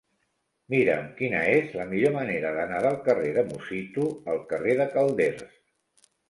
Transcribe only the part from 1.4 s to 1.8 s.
és